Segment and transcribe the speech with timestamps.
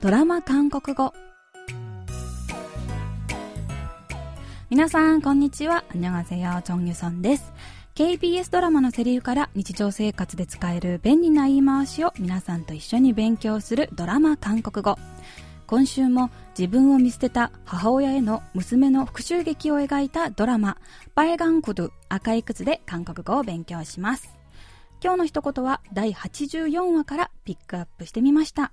[0.00, 1.12] ドラマ韓国語
[4.70, 7.52] 皆さんこんにちは안녕하세요정유선です
[7.94, 14.96] KBS ドラマのセリフから日常生活で使える便利な言い回しを皆さんと一緒に勉強するドラマ韓国語
[15.66, 20.78] 今週も自分を見捨てた母親への娘の復讐劇を描いたドラマ「
[21.14, 24.34] バエガンクドゥ赤い靴」で韓国語を勉強します
[25.02, 28.72] 今日の一言は第84話からピックアップしてみました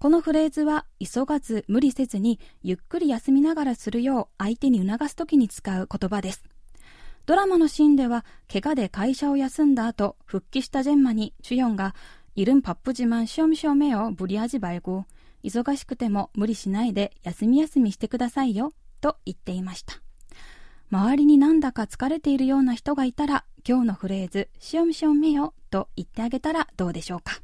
[0.00, 6.42] このフレーズは急がず無理せずにゆっくり休みながらするよう相手に促す時に使う言葉です。
[7.26, 11.94] ドラマのシーンでは怪我で会社を休んだ後復帰したジェンマにチュヨンが
[12.34, 15.04] いるんパップ自慢しょみしょめをぶり味ばいご
[15.44, 18.72] 忙しくても無理しないで休み休みしてくださいよ
[19.02, 20.00] と言っていました。
[20.90, 27.42] 周りになんだか疲れているような人がいたら今日のフレーズしょみしょめよと言ってあげたらどうでしょうか。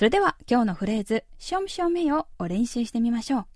[0.00, 3.46] それでは今日のフレーズ、シんしシんめよを練習してみましょう。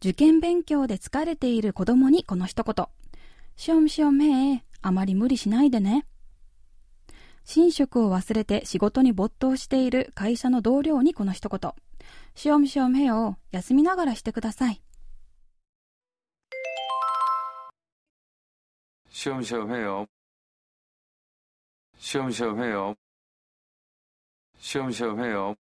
[0.00, 2.86] 受験勉強で疲れている子供にこの一言。
[3.56, 6.04] しショしシめメあまり無理しないでね。
[7.56, 11.72] 寝食を忘れて仕事に没頭している会社の同僚にこの一言。
[12.34, 14.82] シんしシんめよ休みながらしてください。
[19.08, 20.06] シんしシんめよ。
[21.99, 22.95] 쉬엄쉬엄 해요.
[24.57, 25.55] 쉬엄쉬엄 해요.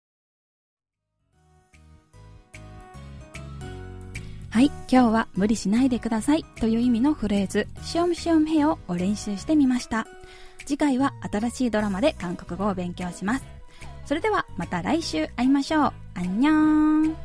[4.49, 10.07] はい、今日は無理しないでくださいという意味のフレーズ、しおむしおめよを練習してみました。
[10.65, 13.45] 次回は新しいドラマで韓国語を勉強します。
[14.05, 15.93] それではまた来週会いましょう。
[16.15, 17.24] あんにゃーん。